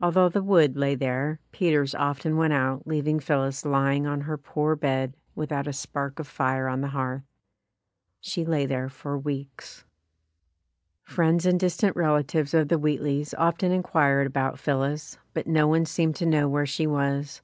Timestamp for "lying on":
3.64-4.20